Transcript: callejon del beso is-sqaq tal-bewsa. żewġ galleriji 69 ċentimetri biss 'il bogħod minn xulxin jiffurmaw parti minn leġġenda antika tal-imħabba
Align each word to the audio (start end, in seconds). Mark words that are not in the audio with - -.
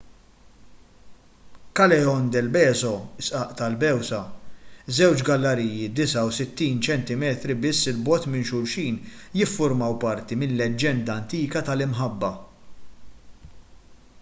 callejon 1.79 2.23
del 2.35 2.47
beso 2.55 2.93
is-sqaq 3.23 3.51
tal-bewsa. 3.59 4.21
żewġ 4.99 5.21
galleriji 5.27 6.07
69 6.13 6.81
ċentimetri 6.89 7.57
biss 7.67 7.91
'il 7.93 8.01
bogħod 8.09 8.27
minn 8.37 8.47
xulxin 8.53 8.99
jiffurmaw 9.41 9.95
parti 10.07 10.39
minn 10.45 10.57
leġġenda 10.63 11.21
antika 11.21 11.63
tal-imħabba 11.69 12.33